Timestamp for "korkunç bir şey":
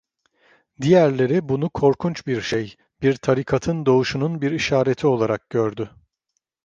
1.69-2.75